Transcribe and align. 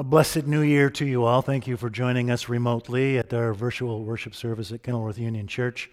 A 0.00 0.04
blessed 0.04 0.46
new 0.46 0.62
year 0.62 0.90
to 0.90 1.04
you 1.04 1.24
all. 1.24 1.42
Thank 1.42 1.66
you 1.66 1.76
for 1.76 1.90
joining 1.90 2.30
us 2.30 2.48
remotely 2.48 3.18
at 3.18 3.34
our 3.34 3.52
virtual 3.52 4.04
worship 4.04 4.32
service 4.32 4.70
at 4.70 4.84
Kenilworth 4.84 5.18
Union 5.18 5.48
Church. 5.48 5.90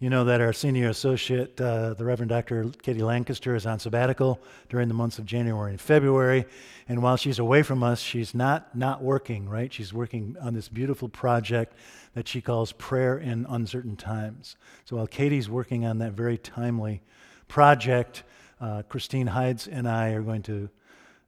You 0.00 0.10
know 0.10 0.24
that 0.24 0.40
our 0.40 0.52
senior 0.52 0.88
associate, 0.88 1.60
uh, 1.60 1.94
the 1.94 2.04
Reverend 2.04 2.30
Dr. 2.30 2.70
Katie 2.82 3.04
Lancaster, 3.04 3.54
is 3.54 3.64
on 3.64 3.78
sabbatical 3.78 4.40
during 4.68 4.88
the 4.88 4.94
months 4.94 5.20
of 5.20 5.24
January 5.24 5.70
and 5.70 5.80
February. 5.80 6.46
And 6.88 7.00
while 7.00 7.16
she's 7.16 7.38
away 7.38 7.62
from 7.62 7.84
us, 7.84 8.00
she's 8.00 8.34
not 8.34 8.76
not 8.76 9.04
working, 9.04 9.48
right? 9.48 9.72
She's 9.72 9.94
working 9.94 10.36
on 10.42 10.54
this 10.54 10.68
beautiful 10.68 11.08
project 11.08 11.76
that 12.14 12.26
she 12.26 12.40
calls 12.40 12.72
Prayer 12.72 13.16
in 13.16 13.46
Uncertain 13.48 13.94
Times. 13.94 14.56
So 14.84 14.96
while 14.96 15.06
Katie's 15.06 15.48
working 15.48 15.86
on 15.86 15.98
that 15.98 16.14
very 16.14 16.38
timely 16.38 17.02
project, 17.46 18.24
uh, 18.60 18.82
Christine 18.88 19.28
Hides 19.28 19.68
and 19.68 19.88
I 19.88 20.08
are 20.10 20.22
going 20.22 20.42
to 20.42 20.70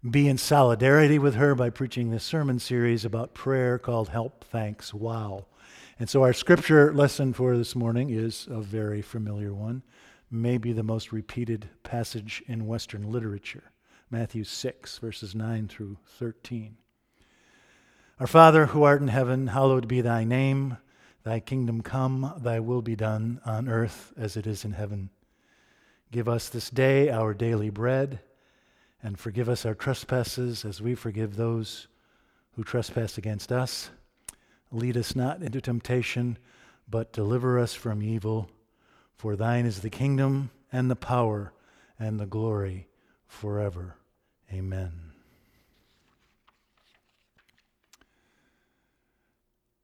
be 0.04 0.28
in 0.28 0.38
solidarity 0.38 1.18
with 1.18 1.34
her 1.34 1.54
by 1.54 1.70
preaching 1.70 2.10
this 2.10 2.22
sermon 2.22 2.58
series 2.58 3.04
about 3.04 3.34
prayer 3.34 3.78
called 3.78 4.10
Help, 4.10 4.44
Thanks, 4.44 4.92
Wow. 4.92 5.46
And 5.98 6.08
so 6.08 6.22
our 6.22 6.34
scripture 6.34 6.92
lesson 6.92 7.32
for 7.32 7.56
this 7.56 7.74
morning 7.74 8.10
is 8.10 8.46
a 8.50 8.60
very 8.60 9.00
familiar 9.00 9.54
one, 9.54 9.82
maybe 10.30 10.72
the 10.72 10.82
most 10.82 11.10
repeated 11.10 11.70
passage 11.82 12.42
in 12.46 12.66
Western 12.66 13.10
literature 13.10 13.72
Matthew 14.10 14.44
6, 14.44 14.98
verses 14.98 15.34
9 15.34 15.66
through 15.66 15.96
13. 16.18 16.76
Our 18.20 18.26
Father, 18.28 18.66
who 18.66 18.84
art 18.84 19.00
in 19.00 19.08
heaven, 19.08 19.48
hallowed 19.48 19.88
be 19.88 20.00
thy 20.02 20.22
name. 20.22 20.76
Thy 21.24 21.40
kingdom 21.40 21.80
come, 21.80 22.34
thy 22.38 22.60
will 22.60 22.82
be 22.82 22.94
done 22.94 23.40
on 23.44 23.68
earth 23.68 24.12
as 24.16 24.36
it 24.36 24.46
is 24.46 24.64
in 24.64 24.72
heaven. 24.72 25.10
Give 26.12 26.28
us 26.28 26.48
this 26.48 26.70
day 26.70 27.10
our 27.10 27.34
daily 27.34 27.70
bread 27.70 28.20
and 29.02 29.18
forgive 29.18 29.48
us 29.48 29.64
our 29.64 29.74
trespasses 29.74 30.64
as 30.64 30.80
we 30.80 30.94
forgive 30.94 31.36
those 31.36 31.88
who 32.52 32.64
trespass 32.64 33.18
against 33.18 33.52
us. 33.52 33.90
Lead 34.72 34.96
us 34.96 35.14
not 35.14 35.42
into 35.42 35.60
temptation, 35.60 36.38
but 36.88 37.12
deliver 37.12 37.58
us 37.58 37.74
from 37.74 38.02
evil. 38.02 38.50
For 39.16 39.36
thine 39.36 39.66
is 39.66 39.80
the 39.80 39.90
kingdom 39.90 40.50
and 40.72 40.90
the 40.90 40.96
power 40.96 41.52
and 41.98 42.18
the 42.18 42.26
glory 42.26 42.88
forever. 43.26 43.96
Amen. 44.52 44.92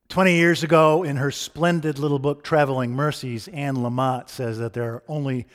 Twenty 0.09 0.37
years 0.37 0.63
ago, 0.63 1.05
in 1.05 1.17
her 1.17 1.31
splendid 1.31 1.99
little 1.99 2.19
book, 2.19 2.45
Traveling 2.45 2.93
Mercies, 2.93 3.49
Anne 3.49 3.77
Lamott 3.77 4.29
says 4.29 4.59
that 4.59 4.75
there 4.75 4.93
are 4.93 5.03
only 5.09 5.47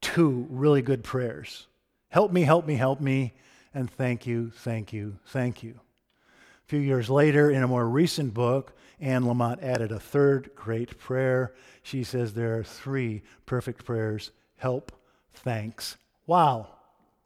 two 0.00 0.46
really 0.48 0.80
good 0.80 1.02
prayers 1.02 1.66
Help 2.10 2.32
me, 2.32 2.42
help 2.42 2.66
me, 2.66 2.74
help 2.74 3.00
me, 3.00 3.32
and 3.72 3.90
thank 3.90 4.26
you, 4.26 4.50
thank 4.50 4.92
you, 4.92 5.16
thank 5.26 5.62
you. 5.62 5.72
A 5.72 6.68
few 6.68 6.80
years 6.80 7.08
later, 7.08 7.50
in 7.50 7.62
a 7.62 7.68
more 7.68 7.88
recent 7.88 8.34
book, 8.34 8.72
Anne 9.00 9.24
Lamott 9.24 9.62
added 9.62 9.92
a 9.92 9.98
third 9.98 10.50
great 10.54 10.98
prayer. 10.98 11.54
She 11.82 12.04
says 12.04 12.34
there 12.34 12.58
are 12.58 12.64
three 12.64 13.22
perfect 13.46 13.84
prayers 13.84 14.30
help, 14.56 14.92
thanks, 15.32 15.96
wow. 16.26 16.68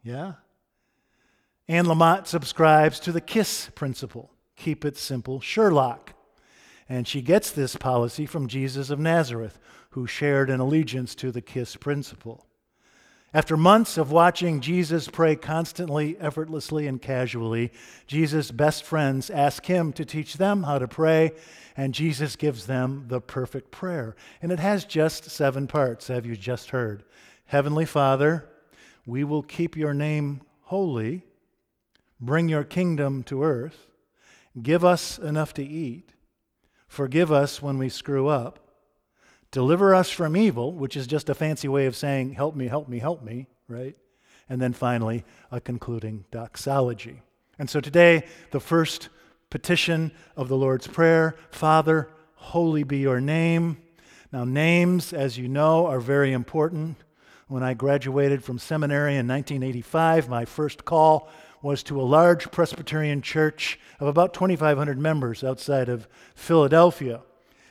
Yeah? 0.02 0.34
Anne 1.66 1.86
Lamott 1.86 2.26
subscribes 2.26 3.00
to 3.00 3.12
the 3.12 3.20
KISS 3.20 3.70
principle 3.74 4.30
keep 4.56 4.84
it 4.84 4.96
simple, 4.96 5.40
Sherlock. 5.40 6.12
And 6.88 7.08
she 7.08 7.22
gets 7.22 7.50
this 7.50 7.76
policy 7.76 8.26
from 8.26 8.46
Jesus 8.46 8.90
of 8.90 8.98
Nazareth, 8.98 9.58
who 9.90 10.06
shared 10.06 10.50
an 10.50 10.60
allegiance 10.60 11.14
to 11.16 11.32
the 11.32 11.40
KISS 11.40 11.76
principle. 11.76 12.46
After 13.34 13.56
months 13.56 13.98
of 13.98 14.12
watching 14.12 14.60
Jesus 14.60 15.08
pray 15.08 15.34
constantly, 15.34 16.16
effortlessly, 16.20 16.86
and 16.86 17.02
casually, 17.02 17.72
Jesus' 18.06 18.52
best 18.52 18.84
friends 18.84 19.28
ask 19.28 19.66
him 19.66 19.92
to 19.94 20.04
teach 20.04 20.34
them 20.34 20.62
how 20.62 20.78
to 20.78 20.86
pray, 20.86 21.32
and 21.76 21.92
Jesus 21.92 22.36
gives 22.36 22.66
them 22.66 23.06
the 23.08 23.20
perfect 23.20 23.72
prayer. 23.72 24.14
And 24.40 24.52
it 24.52 24.60
has 24.60 24.84
just 24.84 25.24
seven 25.24 25.66
parts, 25.66 26.06
have 26.06 26.24
you 26.24 26.36
just 26.36 26.70
heard? 26.70 27.02
Heavenly 27.46 27.86
Father, 27.86 28.48
we 29.04 29.24
will 29.24 29.42
keep 29.42 29.76
your 29.76 29.94
name 29.94 30.40
holy, 30.62 31.24
bring 32.20 32.48
your 32.48 32.62
kingdom 32.62 33.24
to 33.24 33.42
earth, 33.42 33.88
give 34.62 34.84
us 34.84 35.18
enough 35.18 35.52
to 35.54 35.64
eat, 35.64 36.12
forgive 36.86 37.32
us 37.32 37.60
when 37.60 37.78
we 37.78 37.88
screw 37.88 38.28
up 38.28 38.63
Deliver 39.54 39.94
us 39.94 40.10
from 40.10 40.36
evil, 40.36 40.72
which 40.72 40.96
is 40.96 41.06
just 41.06 41.30
a 41.30 41.34
fancy 41.34 41.68
way 41.68 41.86
of 41.86 41.94
saying, 41.94 42.32
help 42.32 42.56
me, 42.56 42.66
help 42.66 42.88
me, 42.88 42.98
help 42.98 43.22
me, 43.22 43.46
right? 43.68 43.96
And 44.48 44.60
then 44.60 44.72
finally, 44.72 45.24
a 45.52 45.60
concluding 45.60 46.24
doxology. 46.32 47.22
And 47.56 47.70
so 47.70 47.80
today, 47.80 48.26
the 48.50 48.58
first 48.58 49.10
petition 49.50 50.10
of 50.34 50.48
the 50.48 50.56
Lord's 50.56 50.88
Prayer 50.88 51.36
Father, 51.52 52.08
holy 52.34 52.82
be 52.82 52.98
your 52.98 53.20
name. 53.20 53.76
Now, 54.32 54.42
names, 54.42 55.12
as 55.12 55.38
you 55.38 55.46
know, 55.46 55.86
are 55.86 56.00
very 56.00 56.32
important. 56.32 56.96
When 57.46 57.62
I 57.62 57.74
graduated 57.74 58.42
from 58.42 58.58
seminary 58.58 59.12
in 59.12 59.28
1985, 59.28 60.28
my 60.28 60.44
first 60.44 60.84
call 60.84 61.28
was 61.62 61.84
to 61.84 62.00
a 62.00 62.02
large 62.02 62.50
Presbyterian 62.50 63.22
church 63.22 63.78
of 64.00 64.08
about 64.08 64.34
2,500 64.34 64.98
members 64.98 65.44
outside 65.44 65.88
of 65.88 66.08
Philadelphia. 66.34 67.20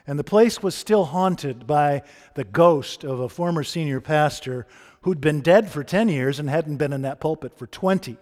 And 0.05 0.19
the 0.19 0.23
place 0.23 0.61
was 0.61 0.75
still 0.75 1.05
haunted 1.05 1.65
by 1.65 2.03
the 2.35 2.43
ghost 2.43 3.03
of 3.03 3.19
a 3.19 3.29
former 3.29 3.63
senior 3.63 4.01
pastor 4.01 4.67
who'd 5.01 5.21
been 5.21 5.41
dead 5.41 5.69
for 5.69 5.83
10 5.83 6.09
years 6.09 6.39
and 6.39 6.49
hadn't 6.49 6.77
been 6.77 6.93
in 6.93 7.03
that 7.03 7.21
pulpit 7.21 7.57
for 7.57 7.67
20. 7.67 8.17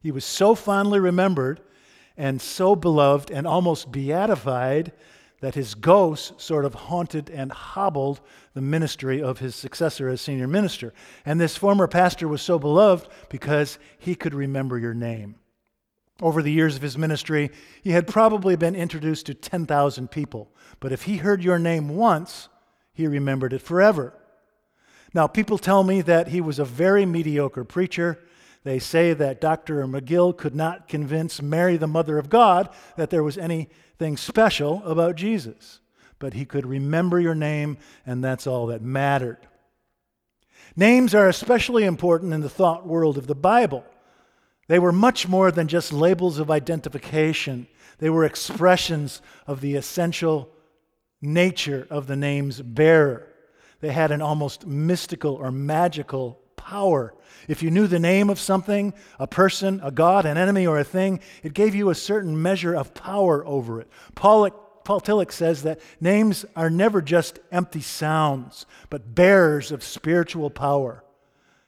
He 0.00 0.10
was 0.12 0.24
so 0.24 0.54
fondly 0.54 1.00
remembered 1.00 1.60
and 2.16 2.40
so 2.40 2.76
beloved 2.76 3.30
and 3.30 3.46
almost 3.46 3.90
beatified 3.90 4.92
that 5.40 5.54
his 5.54 5.74
ghost 5.74 6.40
sort 6.40 6.64
of 6.64 6.74
haunted 6.74 7.30
and 7.30 7.52
hobbled 7.52 8.20
the 8.54 8.60
ministry 8.60 9.22
of 9.22 9.38
his 9.38 9.54
successor 9.54 10.08
as 10.08 10.20
senior 10.20 10.48
minister. 10.48 10.92
And 11.24 11.40
this 11.40 11.56
former 11.56 11.86
pastor 11.86 12.26
was 12.26 12.42
so 12.42 12.58
beloved 12.58 13.08
because 13.28 13.78
he 13.98 14.16
could 14.16 14.34
remember 14.34 14.78
your 14.78 14.94
name. 14.94 15.36
Over 16.20 16.42
the 16.42 16.52
years 16.52 16.74
of 16.74 16.82
his 16.82 16.98
ministry, 16.98 17.50
he 17.82 17.90
had 17.90 18.08
probably 18.08 18.56
been 18.56 18.74
introduced 18.74 19.26
to 19.26 19.34
10,000 19.34 20.10
people. 20.10 20.50
But 20.80 20.90
if 20.92 21.02
he 21.02 21.18
heard 21.18 21.44
your 21.44 21.58
name 21.58 21.88
once, 21.88 22.48
he 22.92 23.06
remembered 23.06 23.52
it 23.52 23.62
forever. 23.62 24.14
Now, 25.14 25.28
people 25.28 25.58
tell 25.58 25.84
me 25.84 26.02
that 26.02 26.28
he 26.28 26.40
was 26.40 26.58
a 26.58 26.64
very 26.64 27.06
mediocre 27.06 27.64
preacher. 27.64 28.18
They 28.64 28.80
say 28.80 29.14
that 29.14 29.40
Dr. 29.40 29.86
McGill 29.86 30.36
could 30.36 30.56
not 30.56 30.88
convince 30.88 31.40
Mary, 31.40 31.76
the 31.76 31.86
Mother 31.86 32.18
of 32.18 32.28
God, 32.28 32.68
that 32.96 33.10
there 33.10 33.22
was 33.22 33.38
anything 33.38 34.16
special 34.16 34.82
about 34.84 35.14
Jesus. 35.14 35.78
But 36.18 36.34
he 36.34 36.44
could 36.44 36.66
remember 36.66 37.20
your 37.20 37.36
name, 37.36 37.78
and 38.04 38.24
that's 38.24 38.46
all 38.46 38.66
that 38.66 38.82
mattered. 38.82 39.38
Names 40.74 41.14
are 41.14 41.28
especially 41.28 41.84
important 41.84 42.34
in 42.34 42.40
the 42.40 42.50
thought 42.50 42.86
world 42.86 43.16
of 43.16 43.28
the 43.28 43.34
Bible. 43.36 43.84
They 44.68 44.78
were 44.78 44.92
much 44.92 45.26
more 45.26 45.50
than 45.50 45.66
just 45.66 45.92
labels 45.92 46.38
of 46.38 46.50
identification, 46.50 47.66
they 47.98 48.10
were 48.10 48.24
expressions 48.24 49.20
of 49.46 49.60
the 49.60 49.74
essential 49.74 50.48
nature 51.20 51.86
of 51.90 52.06
the 52.06 52.16
name's 52.16 52.62
bearer. 52.62 53.26
They 53.80 53.90
had 53.90 54.12
an 54.12 54.22
almost 54.22 54.66
mystical 54.66 55.34
or 55.34 55.50
magical 55.50 56.40
power. 56.56 57.14
If 57.48 57.62
you 57.62 57.70
knew 57.70 57.86
the 57.86 57.98
name 57.98 58.30
of 58.30 58.38
something, 58.38 58.92
a 59.18 59.26
person, 59.26 59.80
a 59.82 59.90
god, 59.90 60.26
an 60.26 60.36
enemy, 60.36 60.66
or 60.66 60.78
a 60.78 60.84
thing, 60.84 61.20
it 61.42 61.54
gave 61.54 61.74
you 61.74 61.90
a 61.90 61.94
certain 61.94 62.40
measure 62.40 62.74
of 62.74 62.94
power 62.94 63.44
over 63.46 63.80
it. 63.80 63.88
Paul, 64.14 64.50
Paul 64.84 65.00
Tillich 65.00 65.32
says 65.32 65.62
that 65.62 65.80
names 66.00 66.44
are 66.54 66.70
never 66.70 67.00
just 67.00 67.38
empty 67.50 67.80
sounds, 67.80 68.66
but 68.90 69.14
bearers 69.14 69.72
of 69.72 69.82
spiritual 69.82 70.50
power. 70.50 71.04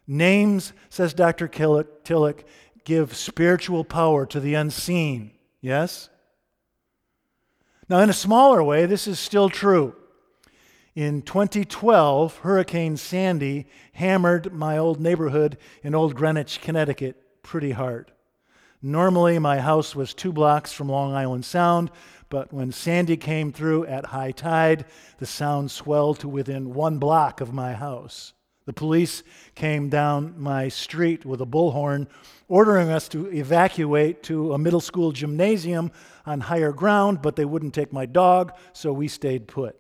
Names, 0.07 0.73
says 0.89 1.15
Dr. 1.15 1.49
Tillich, 1.49 2.45
give 2.85 3.17
spiritual 3.17 3.85
power 3.85 4.27
to 4.27 4.41
the 4.41 4.55
unseen. 4.55 5.33
Yes? 5.61 6.09
Now, 7.89 8.01
in 8.01 8.11
a 8.11 8.15
smaller 8.15 8.63
way, 8.63 8.87
this 8.87 9.09
is 9.09 9.19
still 9.19 9.49
true. 9.49 9.97
In 10.95 11.23
2012, 11.23 12.39
Hurricane 12.39 12.97
Sandy 12.97 13.67
hammered 13.93 14.53
my 14.53 14.77
old 14.77 15.01
neighborhood 15.01 15.57
in 15.83 15.95
Old 15.95 16.15
Greenwich, 16.15 16.61
Connecticut, 16.61 17.43
pretty 17.43 17.73
hard. 17.73 18.13
Normally, 18.83 19.39
my 19.39 19.61
house 19.61 19.95
was 19.95 20.15
two 20.15 20.33
blocks 20.33 20.73
from 20.73 20.89
Long 20.89 21.13
Island 21.13 21.45
Sound, 21.45 21.91
but 22.29 22.53
when 22.53 22.73
Sandy 22.73 23.17
came 23.17 23.53
through 23.53 23.87
at 23.87 24.07
high 24.07 24.33
tide, 24.33 24.87
the 25.19 25.27
sound 25.27 25.71
swelled 25.71 26.21
to 26.21 26.29
within 26.29 26.75
one 26.75 26.99
block 26.99 27.41
of 27.41 27.53
my 27.53 27.75
house. 27.75 28.33
The 28.71 28.75
police 28.75 29.25
came 29.57 29.89
down 29.89 30.35
my 30.39 30.69
street 30.69 31.27
with 31.27 31.41
a 31.41 31.45
bullhorn, 31.45 32.07
ordering 32.47 32.89
us 32.89 33.09
to 33.09 33.27
evacuate 33.27 34.23
to 34.23 34.53
a 34.53 34.59
middle 34.59 34.81
school 34.81 35.11
gymnasium 35.11 35.91
on 36.25 36.39
higher 36.39 36.71
ground, 36.71 37.21
but 37.21 37.35
they 37.35 37.45
wouldn't 37.45 37.75
take 37.75 37.93
my 37.93 38.07
dog, 38.07 38.53
so 38.73 38.93
we 38.93 39.09
stayed 39.09 39.49
put. 39.49 39.77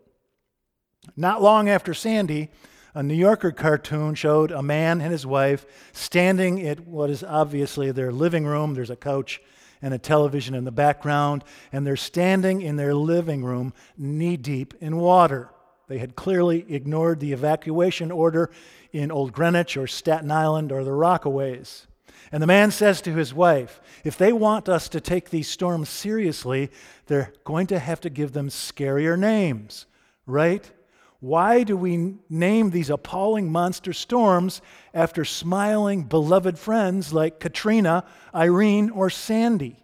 Not 1.16 1.40
long 1.40 1.68
after 1.68 1.94
Sandy, 1.94 2.50
a 2.92 3.04
New 3.04 3.14
Yorker 3.14 3.52
cartoon 3.52 4.16
showed 4.16 4.50
a 4.50 4.60
man 4.60 5.00
and 5.00 5.12
his 5.12 5.24
wife 5.24 5.66
standing 5.92 6.66
at 6.66 6.80
what 6.80 7.10
is 7.10 7.22
obviously 7.22 7.92
their 7.92 8.10
living 8.10 8.44
room. 8.44 8.74
There's 8.74 8.90
a 8.90 8.96
couch 8.96 9.40
and 9.80 9.94
a 9.94 9.98
television 9.98 10.56
in 10.56 10.64
the 10.64 10.72
background, 10.72 11.44
and 11.70 11.86
they're 11.86 11.94
standing 11.94 12.60
in 12.60 12.74
their 12.74 12.96
living 12.96 13.44
room 13.44 13.72
knee 13.96 14.36
deep 14.36 14.74
in 14.80 14.96
water. 14.96 15.48
They 15.90 15.98
had 15.98 16.14
clearly 16.14 16.64
ignored 16.68 17.18
the 17.18 17.32
evacuation 17.32 18.12
order 18.12 18.52
in 18.92 19.10
Old 19.10 19.32
Greenwich 19.32 19.76
or 19.76 19.88
Staten 19.88 20.30
Island 20.30 20.70
or 20.70 20.84
the 20.84 20.92
Rockaways. 20.92 21.86
And 22.30 22.40
the 22.40 22.46
man 22.46 22.70
says 22.70 23.00
to 23.00 23.12
his 23.12 23.34
wife, 23.34 23.80
if 24.04 24.16
they 24.16 24.32
want 24.32 24.68
us 24.68 24.88
to 24.90 25.00
take 25.00 25.30
these 25.30 25.48
storms 25.48 25.88
seriously, 25.88 26.70
they're 27.06 27.32
going 27.42 27.66
to 27.66 27.80
have 27.80 28.00
to 28.02 28.08
give 28.08 28.30
them 28.30 28.50
scarier 28.50 29.18
names, 29.18 29.86
right? 30.26 30.70
Why 31.18 31.64
do 31.64 31.76
we 31.76 32.14
name 32.28 32.70
these 32.70 32.88
appalling 32.88 33.50
monster 33.50 33.92
storms 33.92 34.62
after 34.94 35.24
smiling, 35.24 36.04
beloved 36.04 36.56
friends 36.56 37.12
like 37.12 37.40
Katrina, 37.40 38.04
Irene, 38.32 38.90
or 38.90 39.10
Sandy? 39.10 39.82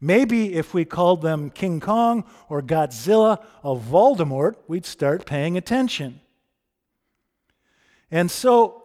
Maybe 0.00 0.54
if 0.54 0.74
we 0.74 0.84
called 0.84 1.22
them 1.22 1.50
King 1.50 1.80
Kong 1.80 2.24
or 2.48 2.62
Godzilla 2.62 3.42
or 3.62 3.78
Voldemort, 3.78 4.56
we'd 4.68 4.86
start 4.86 5.26
paying 5.26 5.56
attention. 5.56 6.20
And 8.10 8.30
so 8.30 8.82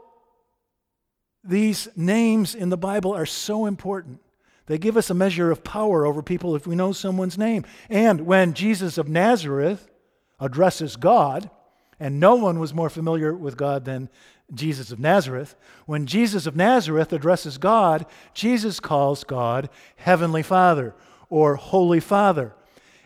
these 1.44 1.88
names 1.96 2.56
in 2.56 2.70
the 2.70 2.78
Bible 2.78 3.14
are 3.14 3.26
so 3.26 3.66
important. 3.66 4.20
They 4.68 4.78
give 4.78 4.96
us 4.96 5.10
a 5.10 5.16
measure 5.16 5.52
of 5.52 5.64
power 5.64 6.06
over 6.06 6.22
people 6.22 6.56
if 6.56 6.66
we 6.66 6.76
know 6.76 6.94
someone's 6.94 7.38
name. 7.38 7.66
And 7.90 8.22
when 8.22 8.54
Jesus 8.54 8.98
of 8.98 9.10
Nazareth 9.10 9.90
addresses 10.40 10.96
God, 10.96 11.50
and 12.02 12.20
no 12.20 12.34
one 12.34 12.60
was 12.60 12.74
more 12.74 12.90
familiar 12.90 13.32
with 13.32 13.56
God 13.56 13.86
than 13.86 14.10
Jesus 14.52 14.92
of 14.92 15.00
Nazareth, 15.00 15.56
when 15.86 16.08
Jesus 16.08 16.48
of 16.48 16.56
Nazareth 16.56 17.14
addresses 17.14 17.60
God, 17.60 18.08
Jesus 18.34 18.80
calls 18.80 19.24
God 19.24 19.70
Heavenly 19.98 20.42
Father 20.42 20.96
or 21.30 21.56
Holy 21.56 22.00
Father. 22.00 22.56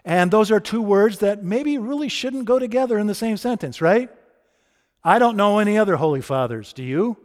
And 0.05 0.31
those 0.31 0.49
are 0.49 0.61
two 0.61 0.81
words 0.81 1.19
that 1.19 1.43
maybe 1.43 1.77
really 1.77 2.07
shouldn't 2.07 2.45
go 2.45 2.57
together 2.57 2.97
in 2.97 3.07
the 3.07 3.13
same 3.13 3.35
sentence, 3.35 3.81
right? 3.81 4.09
I 5.03 5.19
don't 5.19 5.35
know 5.35 5.59
any 5.59 5.77
other 5.77 5.97
Holy 5.97 6.21
Fathers. 6.21 6.71
Do 6.71 6.81
you? 6.81 7.17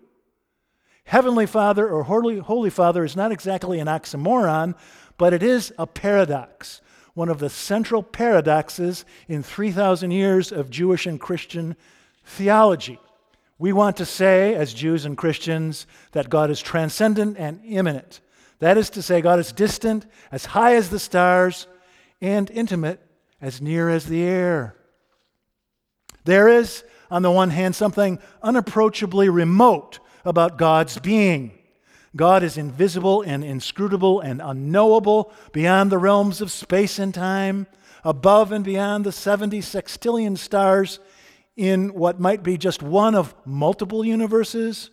Heavenly 1.04 1.46
Father 1.46 1.88
or 1.88 2.02
Holy, 2.02 2.38
Holy 2.38 2.70
Father 2.70 3.04
is 3.04 3.14
not 3.14 3.30
exactly 3.30 3.78
an 3.78 3.86
oxymoron, 3.86 4.74
but 5.16 5.32
it 5.32 5.44
is 5.44 5.72
a 5.78 5.86
paradox, 5.86 6.80
one 7.14 7.28
of 7.28 7.38
the 7.38 7.50
central 7.50 8.02
paradoxes 8.02 9.04
in 9.28 9.42
3,000 9.42 10.10
years 10.10 10.52
of 10.52 10.70
Jewish 10.70 11.06
and 11.06 11.20
Christian 11.20 11.76
theology. 12.24 12.98
We 13.58 13.72
want 13.72 13.96
to 13.98 14.06
say, 14.06 14.54
as 14.54 14.72
Jews 14.72 15.04
and 15.04 15.18
Christians, 15.18 15.86
that 16.12 16.30
God 16.30 16.50
is 16.50 16.60
transcendent 16.60 17.36
and 17.38 17.60
immanent. 17.64 18.20
That 18.58 18.78
is 18.78 18.90
to 18.90 19.02
say, 19.02 19.20
God 19.20 19.38
is 19.38 19.52
distant, 19.52 20.06
as 20.32 20.46
high 20.46 20.76
as 20.76 20.90
the 20.90 20.98
stars, 20.98 21.66
and 22.20 22.50
intimate, 22.50 23.00
as 23.40 23.60
near 23.60 23.88
as 23.88 24.06
the 24.06 24.22
air. 24.22 24.76
There 26.24 26.48
is, 26.48 26.84
on 27.10 27.22
the 27.22 27.30
one 27.30 27.50
hand, 27.50 27.74
something 27.74 28.18
unapproachably 28.42 29.28
remote 29.28 29.98
about 30.24 30.58
God's 30.58 30.98
being. 30.98 31.52
God 32.16 32.42
is 32.42 32.58
invisible 32.58 33.22
and 33.22 33.44
inscrutable 33.44 34.20
and 34.20 34.40
unknowable 34.42 35.32
beyond 35.52 35.90
the 35.90 35.98
realms 35.98 36.40
of 36.40 36.50
space 36.50 36.98
and 36.98 37.14
time, 37.14 37.66
above 38.02 38.50
and 38.50 38.64
beyond 38.64 39.04
the 39.04 39.12
70 39.12 39.60
sextillion 39.60 40.36
stars 40.36 40.98
in 41.56 41.94
what 41.94 42.18
might 42.18 42.42
be 42.42 42.56
just 42.56 42.82
one 42.82 43.14
of 43.14 43.34
multiple 43.44 44.04
universes. 44.04 44.90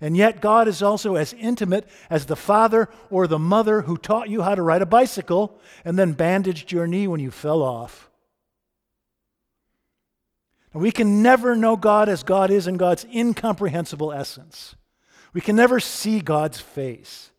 And 0.00 0.16
yet, 0.16 0.40
God 0.40 0.66
is 0.66 0.82
also 0.82 1.16
as 1.16 1.32
intimate 1.34 1.88
as 2.08 2.26
the 2.26 2.36
father 2.36 2.88
or 3.10 3.26
the 3.26 3.38
mother 3.38 3.82
who 3.82 3.96
taught 3.96 4.28
you 4.28 4.42
how 4.42 4.54
to 4.54 4.62
ride 4.62 4.82
a 4.82 4.86
bicycle 4.86 5.58
and 5.84 5.98
then 5.98 6.12
bandaged 6.12 6.72
your 6.72 6.86
knee 6.86 7.06
when 7.06 7.20
you 7.20 7.30
fell 7.30 7.62
off. 7.62 8.10
We 10.72 10.90
can 10.90 11.22
never 11.22 11.54
know 11.54 11.76
God 11.76 12.08
as 12.08 12.24
God 12.24 12.50
is 12.50 12.66
in 12.66 12.76
God's 12.76 13.06
incomprehensible 13.14 14.12
essence. 14.12 14.74
We 15.34 15.40
can 15.40 15.56
never 15.56 15.80
see 15.80 16.20
God's 16.20 16.60
face. 16.60 17.30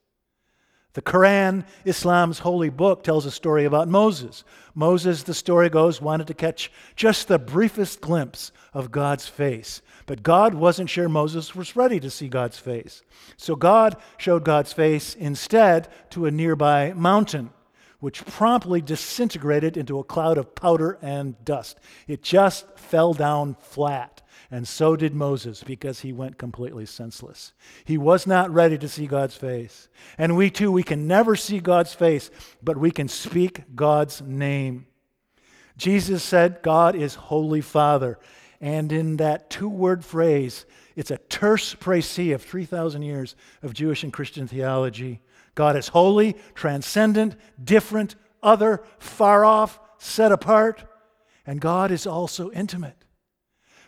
The 0.93 1.01
Quran, 1.01 1.65
Islam's 1.83 2.39
holy 2.39 2.69
book, 2.69 3.03
tells 3.03 3.25
a 3.25 3.31
story 3.31 3.65
about 3.65 3.89
Moses. 3.89 4.45
Moses, 4.73 5.23
the 5.23 5.33
story 5.33 5.69
goes, 5.69 6.01
wanted 6.01 6.27
to 6.27 6.33
catch 6.33 6.71
just 6.95 7.27
the 7.27 7.39
briefest 7.39 7.99
glimpse 7.99 8.53
of 8.73 8.91
God's 8.91 9.27
face. 9.27 9.81
But 10.05 10.23
God 10.23 10.53
wasn't 10.53 10.89
sure 10.89 11.09
Moses 11.09 11.53
was 11.53 11.75
ready 11.75 11.99
to 11.99 12.09
see 12.09 12.29
God's 12.29 12.57
face. 12.57 13.01
So 13.35 13.55
God 13.57 13.97
showed 14.17 14.45
God's 14.45 14.71
face 14.71 15.15
instead 15.15 15.89
to 16.11 16.27
a 16.27 16.31
nearby 16.31 16.93
mountain 16.93 17.49
which 17.99 18.25
promptly 18.25 18.81
disintegrated 18.81 19.77
into 19.77 19.99
a 19.99 20.03
cloud 20.03 20.37
of 20.37 20.55
powder 20.55 20.97
and 21.01 21.43
dust. 21.43 21.79
It 22.07 22.21
just 22.23 22.77
fell 22.77 23.13
down 23.13 23.55
flat. 23.59 24.21
And 24.51 24.67
so 24.67 24.95
did 24.95 25.13
Moses 25.13 25.63
because 25.63 26.01
he 26.01 26.13
went 26.13 26.37
completely 26.37 26.85
senseless. 26.85 27.53
He 27.83 27.97
was 27.97 28.27
not 28.27 28.53
ready 28.53 28.77
to 28.77 28.87
see 28.87 29.07
God's 29.07 29.35
face. 29.35 29.87
And 30.17 30.37
we 30.37 30.49
too, 30.49 30.71
we 30.71 30.83
can 30.83 31.07
never 31.07 31.35
see 31.35 31.59
God's 31.59 31.93
face, 31.93 32.29
but 32.61 32.77
we 32.77 32.91
can 32.91 33.07
speak 33.07 33.75
God's 33.75 34.21
name. 34.21 34.85
Jesus 35.77 36.23
said, 36.23 36.61
God 36.61 36.95
is 36.95 37.15
Holy 37.15 37.61
Father. 37.61 38.19
And 38.61 38.91
in 38.91 39.17
that 39.17 39.49
two 39.49 39.69
word 39.69 40.05
phrase, 40.05 40.65
it's 40.95 41.11
a 41.11 41.17
terse 41.17 41.75
précis 41.75 42.33
of 42.33 42.41
3,000 42.41 43.01
years 43.01 43.35
of 43.61 43.73
Jewish 43.73 44.03
and 44.03 44.13
Christian 44.13 44.47
theology. 44.47 45.21
God 45.55 45.75
is 45.75 45.87
holy, 45.87 46.35
transcendent, 46.53 47.35
different, 47.61 48.15
other, 48.43 48.83
far 48.99 49.45
off, 49.45 49.79
set 49.97 50.31
apart. 50.31 50.83
And 51.47 51.61
God 51.61 51.91
is 51.91 52.05
also 52.05 52.51
intimate. 52.51 52.97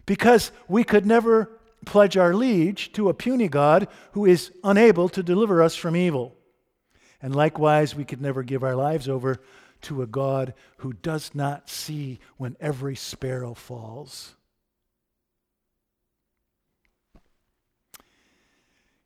Because 0.05 0.51
we 0.67 0.83
could 0.83 1.05
never 1.05 1.51
pledge 1.85 2.17
our 2.17 2.33
liege 2.33 2.91
to 2.93 3.09
a 3.09 3.13
puny 3.13 3.47
God 3.47 3.87
who 4.13 4.25
is 4.25 4.51
unable 4.63 5.09
to 5.09 5.21
deliver 5.21 5.61
us 5.61 5.75
from 5.75 5.95
evil. 5.95 6.35
And 7.21 7.35
likewise, 7.35 7.95
we 7.95 8.05
could 8.05 8.21
never 8.21 8.43
give 8.43 8.63
our 8.63 8.75
lives 8.75 9.09
over 9.09 9.41
to 9.81 10.01
a 10.01 10.07
God 10.07 10.53
who 10.77 10.93
does 10.93 11.31
not 11.33 11.69
see 11.69 12.19
when 12.37 12.55
every 12.59 12.95
sparrow 12.95 13.53
falls. 13.53 14.36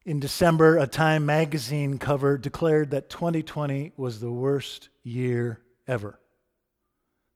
In 0.04 0.20
December, 0.20 0.78
a 0.80 0.88
Time 0.88 1.28
magazine 1.28 2.00
cover 2.00 2.36
declared 2.36 2.90
that 2.90 3.10
2020 3.10 3.94
was 3.98 4.20
the 4.20 4.32
worst 4.32 4.90
year 5.04 5.62
ever. 5.88 6.20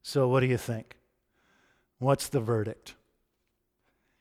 So, 0.02 0.28
what 0.28 0.40
do 0.40 0.48
you 0.48 0.58
think? 0.58 0.96
What's 2.00 2.28
the 2.28 2.40
verdict? 2.40 2.96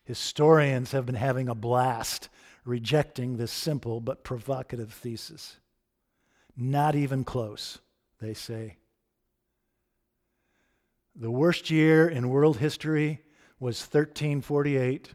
Historians 0.05 0.93
have 0.93 1.07
been 1.07 1.15
having 1.15 1.49
a 1.49 1.55
blast 1.55 2.29
rejecting 2.67 3.37
this 3.37 3.53
simple 3.53 4.01
but 4.01 4.25
provocative 4.25 4.93
thesis. 4.93 5.59
Not 6.55 6.95
even 6.95 7.25
close, 7.25 7.79
they 8.21 8.35
say. 8.35 8.77
The 11.17 11.31
worst 11.31 11.71
year 11.71 12.07
in 12.07 12.29
world 12.29 12.59
history 12.59 13.23
was 13.59 13.81
1348 13.81 15.15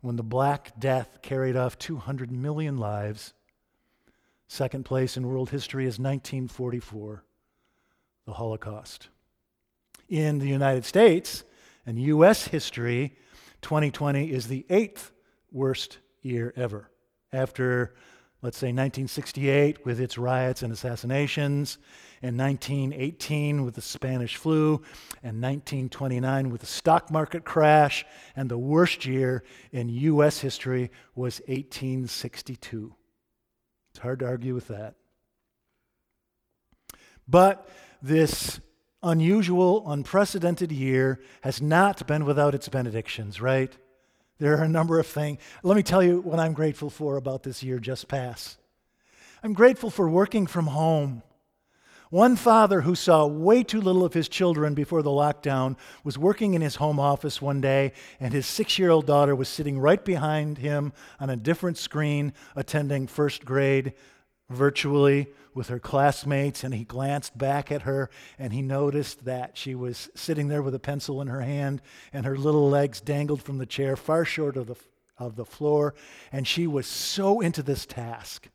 when 0.00 0.16
the 0.16 0.22
Black 0.22 0.78
Death 0.78 1.18
carried 1.22 1.56
off 1.56 1.78
200 1.78 2.30
million 2.30 2.78
lives. 2.78 3.34
Second 4.46 4.84
place 4.84 5.16
in 5.16 5.26
world 5.26 5.50
history 5.50 5.84
is 5.84 5.98
1944, 5.98 7.24
the 8.24 8.32
Holocaust. 8.32 9.08
In 10.08 10.38
the 10.38 10.48
United 10.48 10.84
States 10.84 11.44
and 11.84 12.00
U.S. 12.00 12.46
history, 12.46 13.16
2020 13.62 14.30
is 14.30 14.46
the 14.46 14.64
eighth 14.70 15.12
worst 15.52 15.98
year 16.22 16.52
ever. 16.56 16.90
After, 17.32 17.94
let's 18.40 18.56
say, 18.56 18.68
1968 18.68 19.84
with 19.84 20.00
its 20.00 20.16
riots 20.16 20.62
and 20.62 20.72
assassinations, 20.72 21.78
and 22.22 22.38
1918 22.38 23.64
with 23.64 23.74
the 23.74 23.82
Spanish 23.82 24.36
flu, 24.36 24.82
and 25.22 25.42
1929 25.42 26.50
with 26.50 26.60
the 26.60 26.66
stock 26.66 27.10
market 27.10 27.44
crash, 27.44 28.04
and 28.36 28.48
the 28.48 28.58
worst 28.58 29.06
year 29.06 29.42
in 29.72 29.88
U.S. 29.88 30.38
history 30.40 30.90
was 31.14 31.40
1862. 31.46 32.94
It's 33.90 33.98
hard 33.98 34.20
to 34.20 34.26
argue 34.26 34.54
with 34.54 34.68
that. 34.68 34.94
But 37.26 37.68
this 38.00 38.60
unusual, 39.02 39.90
unprecedented 39.90 40.72
year 40.72 41.20
has 41.42 41.60
not 41.60 42.06
been 42.06 42.24
without 42.24 42.54
its 42.54 42.68
benedictions, 42.68 43.40
right? 43.40 43.76
There 44.38 44.56
are 44.56 44.64
a 44.64 44.68
number 44.68 45.00
of 45.00 45.06
things. 45.06 45.40
Let 45.62 45.76
me 45.76 45.82
tell 45.82 46.02
you 46.02 46.20
what 46.20 46.38
I'm 46.38 46.52
grateful 46.52 46.90
for 46.90 47.16
about 47.16 47.42
this 47.42 47.62
year 47.62 47.78
just 47.78 48.06
past. 48.06 48.58
I'm 49.42 49.52
grateful 49.52 49.90
for 49.90 50.08
working 50.08 50.46
from 50.46 50.68
home. 50.68 51.22
One 52.10 52.36
father 52.36 52.80
who 52.80 52.94
saw 52.94 53.26
way 53.26 53.62
too 53.62 53.80
little 53.80 54.04
of 54.04 54.14
his 54.14 54.28
children 54.28 54.74
before 54.74 55.02
the 55.02 55.10
lockdown 55.10 55.76
was 56.04 56.16
working 56.16 56.54
in 56.54 56.62
his 56.62 56.76
home 56.76 56.98
office 56.98 57.42
one 57.42 57.60
day, 57.60 57.92
and 58.18 58.32
his 58.32 58.46
six 58.46 58.78
year 58.78 58.90
old 58.90 59.06
daughter 59.06 59.34
was 59.34 59.48
sitting 59.48 59.78
right 59.78 60.02
behind 60.02 60.58
him 60.58 60.92
on 61.20 61.28
a 61.28 61.36
different 61.36 61.76
screen 61.76 62.32
attending 62.56 63.06
first 63.06 63.44
grade 63.44 63.92
virtually 64.50 65.28
with 65.54 65.68
her 65.68 65.78
classmates, 65.78 66.62
and 66.62 66.72
he 66.74 66.84
glanced 66.84 67.36
back 67.36 67.72
at 67.72 67.82
her 67.82 68.10
and 68.38 68.52
he 68.52 68.62
noticed 68.62 69.24
that 69.24 69.56
she 69.56 69.74
was 69.74 70.08
sitting 70.14 70.48
there 70.48 70.62
with 70.62 70.74
a 70.74 70.78
pencil 70.78 71.20
in 71.20 71.28
her 71.28 71.40
hand 71.40 71.82
and 72.12 72.24
her 72.24 72.36
little 72.36 72.68
legs 72.68 73.00
dangled 73.00 73.42
from 73.42 73.58
the 73.58 73.66
chair 73.66 73.96
far 73.96 74.24
short 74.24 74.56
of 74.56 74.66
the, 74.66 74.76
of 75.18 75.36
the 75.36 75.44
floor, 75.44 75.94
and 76.30 76.46
she 76.46 76.66
was 76.66 76.86
so 76.86 77.40
into 77.40 77.62
this 77.62 77.84
task 77.84 78.48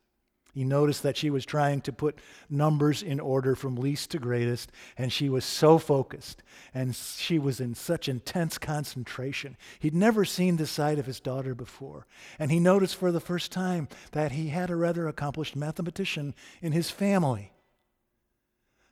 he 0.53 0.63
noticed 0.63 1.01
that 1.01 1.17
she 1.17 1.31
was 1.31 1.45
trying 1.45 1.81
to 1.81 1.91
put 1.91 2.19
numbers 2.47 3.01
in 3.01 3.19
order 3.19 3.55
from 3.55 3.75
least 3.75 4.11
to 4.11 4.19
greatest, 4.19 4.71
and 4.95 5.11
she 5.11 5.27
was 5.27 5.43
so 5.43 5.79
focused, 5.79 6.43
and 6.75 6.95
she 6.95 7.39
was 7.39 7.59
in 7.59 7.73
such 7.73 8.07
intense 8.07 8.59
concentration. 8.59 9.57
He'd 9.79 9.95
never 9.95 10.23
seen 10.23 10.57
the 10.57 10.67
side 10.67 10.99
of 10.99 11.07
his 11.07 11.19
daughter 11.19 11.55
before, 11.55 12.05
and 12.37 12.51
he 12.51 12.59
noticed 12.59 12.95
for 12.95 13.11
the 13.11 13.19
first 13.19 13.51
time 13.51 13.87
that 14.11 14.33
he 14.33 14.49
had 14.49 14.69
a 14.69 14.75
rather 14.75 15.07
accomplished 15.07 15.55
mathematician 15.55 16.35
in 16.61 16.71
his 16.71 16.91
family. 16.91 17.51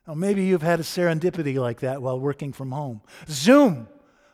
Now, 0.08 0.14
maybe 0.14 0.44
you've 0.44 0.62
had 0.62 0.80
a 0.80 0.84
serendipity 0.84 1.60
like 1.60 1.78
that 1.78 2.02
while 2.02 2.18
working 2.18 2.52
from 2.52 2.72
home. 2.72 3.02
Zoom! 3.28 3.86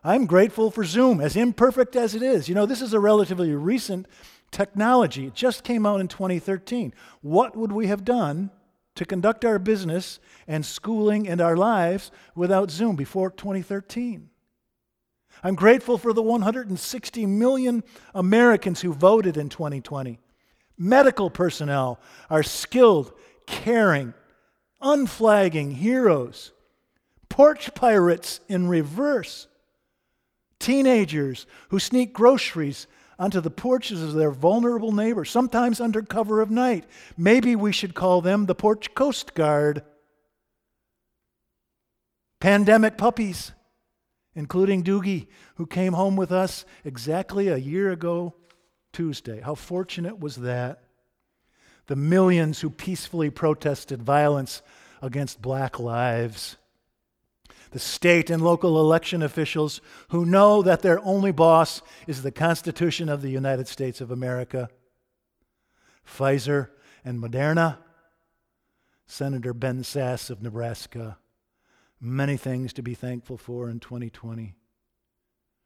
I'm 0.02 0.24
grateful 0.24 0.70
for 0.70 0.84
Zoom, 0.84 1.20
as 1.20 1.36
imperfect 1.36 1.94
as 1.94 2.14
it 2.14 2.22
is. 2.22 2.48
You 2.48 2.54
know, 2.54 2.64
this 2.64 2.80
is 2.80 2.94
a 2.94 3.00
relatively 3.00 3.52
recent 3.52 4.06
technology. 4.50 5.26
It 5.26 5.34
just 5.34 5.64
came 5.64 5.86
out 5.86 6.00
in 6.00 6.08
2013. 6.08 6.92
What 7.20 7.56
would 7.56 7.72
we 7.72 7.86
have 7.88 8.04
done 8.04 8.50
to 8.94 9.04
conduct 9.04 9.44
our 9.44 9.58
business 9.58 10.18
and 10.46 10.64
schooling 10.64 11.28
and 11.28 11.40
our 11.40 11.56
lives 11.56 12.10
without 12.34 12.70
Zoom 12.70 12.96
before 12.96 13.30
2013? 13.30 14.30
I'm 15.42 15.54
grateful 15.54 15.98
for 15.98 16.12
the 16.12 16.22
160 16.22 17.26
million 17.26 17.84
Americans 18.14 18.80
who 18.80 18.92
voted 18.92 19.36
in 19.36 19.48
2020. 19.48 20.18
Medical 20.76 21.30
personnel 21.30 22.00
are 22.30 22.42
skilled, 22.42 23.12
caring, 23.46 24.14
unflagging 24.80 25.72
heroes. 25.72 26.52
Porch 27.28 27.74
pirates 27.74 28.40
in 28.48 28.68
reverse. 28.68 29.46
Teenagers 30.58 31.46
who 31.68 31.78
sneak 31.78 32.12
groceries 32.12 32.86
onto 33.18 33.40
the 33.40 33.50
porches 33.50 34.02
of 34.02 34.14
their 34.14 34.30
vulnerable 34.30 34.92
neighbors, 34.92 35.30
sometimes 35.30 35.80
under 35.80 36.02
cover 36.02 36.40
of 36.40 36.50
night. 36.50 36.84
Maybe 37.16 37.56
we 37.56 37.72
should 37.72 37.94
call 37.94 38.20
them 38.20 38.46
the 38.46 38.54
Porch 38.54 38.94
Coast 38.94 39.34
Guard. 39.34 39.82
Pandemic 42.40 42.96
puppies, 42.96 43.52
including 44.34 44.84
Doogie, 44.84 45.26
who 45.56 45.66
came 45.66 45.94
home 45.94 46.14
with 46.14 46.30
us 46.30 46.64
exactly 46.84 47.48
a 47.48 47.56
year 47.56 47.90
ago 47.90 48.34
Tuesday. 48.92 49.40
How 49.40 49.56
fortunate 49.56 50.20
was 50.20 50.36
that? 50.36 50.84
The 51.86 51.96
millions 51.96 52.60
who 52.60 52.70
peacefully 52.70 53.30
protested 53.30 54.02
violence 54.02 54.62
against 55.02 55.42
black 55.42 55.80
lives 55.80 56.56
the 57.70 57.78
state 57.78 58.30
and 58.30 58.42
local 58.42 58.78
election 58.78 59.22
officials 59.22 59.80
who 60.10 60.24
know 60.24 60.62
that 60.62 60.82
their 60.82 61.00
only 61.04 61.32
boss 61.32 61.82
is 62.06 62.22
the 62.22 62.30
Constitution 62.30 63.08
of 63.08 63.22
the 63.22 63.30
United 63.30 63.68
States 63.68 64.00
of 64.00 64.10
America. 64.10 64.68
Pfizer 66.06 66.70
and 67.04 67.22
Moderna, 67.22 67.78
Senator 69.06 69.54
Ben 69.54 69.82
Sasse 69.82 70.30
of 70.30 70.42
Nebraska. 70.42 71.18
Many 72.00 72.36
things 72.36 72.72
to 72.74 72.82
be 72.82 72.94
thankful 72.94 73.36
for 73.36 73.68
in 73.68 73.80
2020. 73.80 74.54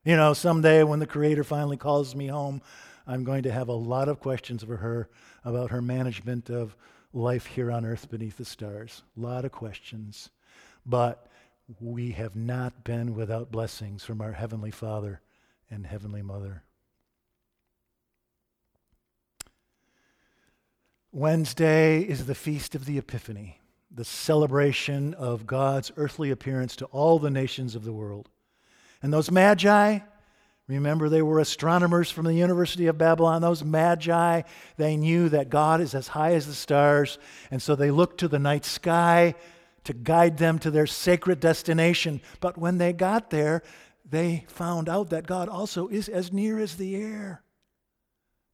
You 0.05 0.17
know, 0.17 0.33
someday 0.33 0.83
when 0.83 0.99
the 0.99 1.07
Creator 1.07 1.45
finally 1.45 1.77
calls 1.77 2.17
me 2.17 2.27
home, 2.27 2.63
I'm 3.07 3.25
going 3.25 3.43
to 3.45 3.53
have 3.53 3.69
a 3.69 3.73
lot 3.73 4.09
of 4.09 4.21
questions 4.21 4.65
for 4.65 4.79
her 4.79 5.09
about 5.45 5.71
her 5.71 5.83
management 5.83 6.51
of 6.51 6.77
life 7.13 7.47
here 7.47 7.71
on 7.71 7.85
earth 7.85 8.11
beneath 8.11 8.37
the 8.37 8.45
stars. 8.45 9.03
A 9.17 9.21
lot 9.21 9.45
of 9.45 9.53
questions. 9.53 10.31
But 10.87 11.27
we 11.81 12.13
have 12.13 12.37
not 12.37 12.85
been 12.85 13.15
without 13.15 13.51
blessings 13.51 14.05
from 14.05 14.21
our 14.21 14.33
Heavenly 14.33 14.71
Father 14.71 15.21
and 15.71 15.87
Heavenly 15.87 16.23
Mother. 16.23 16.63
Wednesday 21.13 22.01
is 22.01 22.27
the 22.27 22.35
Feast 22.35 22.75
of 22.75 22.87
the 22.87 22.99
Epiphany, 22.99 23.61
the 23.91 24.05
celebration 24.05 25.15
of 25.15 25.47
God's 25.47 25.93
earthly 25.97 26.31
appearance 26.31 26.75
to 26.77 26.87
all 26.87 27.19
the 27.19 27.31
nations 27.31 27.75
of 27.75 27.85
the 27.85 27.93
world. 27.93 28.29
And 29.03 29.13
those 29.13 29.31
magi, 29.31 29.99
remember 30.67 31.09
they 31.09 31.23
were 31.23 31.39
astronomers 31.39 32.11
from 32.11 32.25
the 32.25 32.35
University 32.35 32.87
of 32.87 32.97
Babylon, 32.99 33.43
those 33.43 33.63
magi, 33.63 34.43
they 34.79 34.97
knew 34.97 35.29
that 35.29 35.51
God 35.51 35.81
is 35.81 35.95
as 35.95 36.09
high 36.09 36.33
as 36.33 36.47
the 36.47 36.55
stars, 36.55 37.19
and 37.51 37.61
so 37.61 37.77
they 37.77 37.91
looked 37.91 38.21
to 38.21 38.29
the 38.29 38.39
night 38.39 38.65
sky 38.65 39.35
to 39.85 39.93
guide 39.93 40.39
them 40.39 40.59
to 40.61 40.71
their 40.71 40.87
sacred 40.87 41.41
destination. 41.41 42.21
But 42.41 42.59
when 42.59 42.79
they 42.79 42.93
got 42.93 43.31
there, 43.31 43.63
they 44.09 44.45
found 44.49 44.89
out 44.89 45.11
that 45.11 45.27
God 45.27 45.49
also 45.49 45.89
is 45.89 46.09
as 46.09 46.33
near 46.33 46.59
as 46.59 46.77
the 46.77 46.97
air. 46.97 47.43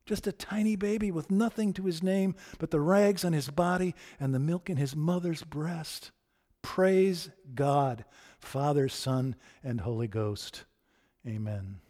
Just 0.06 0.26
a 0.26 0.32
tiny 0.32 0.74
baby 0.76 1.10
with 1.10 1.30
nothing 1.30 1.74
to 1.74 1.84
his 1.84 2.02
name 2.02 2.34
but 2.58 2.70
the 2.70 2.80
rags 2.80 3.24
on 3.24 3.34
his 3.34 3.50
body 3.50 3.94
and 4.18 4.34
the 4.34 4.38
milk 4.38 4.70
in 4.70 4.78
his 4.78 4.96
mother's 4.96 5.42
breast. 5.42 6.12
Praise 6.62 7.30
God, 7.54 8.04
Father, 8.38 8.88
Son, 8.88 9.36
and 9.62 9.80
Holy 9.80 10.08
Ghost. 10.08 10.64
Amen. 11.26 11.80